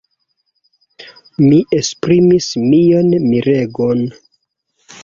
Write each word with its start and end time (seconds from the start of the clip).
Mi 1.43 1.59
esprimis 1.81 2.49
mian 2.65 3.15
miregon. 3.31 4.05